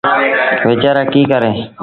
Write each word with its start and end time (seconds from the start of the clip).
ويچآرآ 0.67 1.01
ڪيٚ 1.11 1.29
ڪريݩ۔ 1.31 1.55